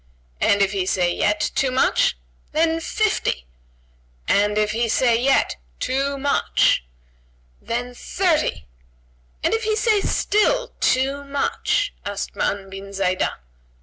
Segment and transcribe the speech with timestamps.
[0.39, 2.17] "And if he say yet, too much?"
[2.53, 3.45] "Then, fifty!"
[4.27, 6.83] "And if he say yet, too much?"
[7.61, 8.65] "Then thirty!"
[9.43, 13.35] "And if he say still, too much?" asked Ma'an bin Zaidah.